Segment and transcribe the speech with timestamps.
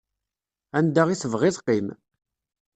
[0.77, 1.87] Anda i tebɣiḍ qqim.